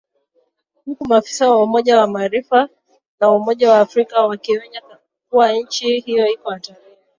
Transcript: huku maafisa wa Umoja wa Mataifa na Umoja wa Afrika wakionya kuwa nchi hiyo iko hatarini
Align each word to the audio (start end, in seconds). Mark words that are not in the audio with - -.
huku 0.85 1.05
maafisa 1.07 1.51
wa 1.51 1.63
Umoja 1.63 1.97
wa 1.99 2.07
Mataifa 2.07 2.69
na 3.19 3.29
Umoja 3.31 3.71
wa 3.71 3.79
Afrika 3.79 4.21
wakionya 4.27 4.81
kuwa 5.29 5.53
nchi 5.53 5.99
hiyo 5.99 6.27
iko 6.27 6.49
hatarini 6.51 6.85